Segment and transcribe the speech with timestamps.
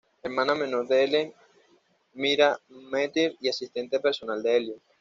[0.23, 1.33] Hermana menor de Ellen
[2.15, 4.81] Mira Mathers y asistente personal de Elliot.